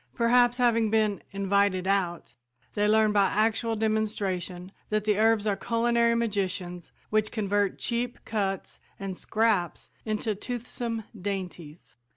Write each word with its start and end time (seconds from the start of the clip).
Perhaps 0.15 0.57
having 0.57 0.89
been 0.89 1.21
"invited 1.31 1.85
out," 1.85 2.33
they 2.73 2.87
learn 2.87 3.11
by 3.11 3.27
actual 3.27 3.75
demonstration 3.75 4.71
that 4.89 5.03
the 5.03 5.19
herbs 5.19 5.45
are 5.45 5.55
culinary 5.55 6.15
magicians 6.15 6.91
which 7.11 7.31
convert 7.31 7.77
cheap 7.77 8.17
cuts 8.25 8.79
and 8.99 9.15
"scraps" 9.15 9.91
into 10.03 10.33
toothsome 10.33 11.03
dainties. 11.15 11.97